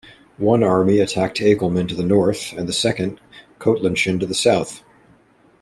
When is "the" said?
1.93-2.01, 2.67-2.73, 4.25-4.33